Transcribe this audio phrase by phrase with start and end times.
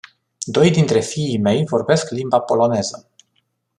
[0.57, 3.09] Doi dintre fiii mei vorbesc limba poloneză.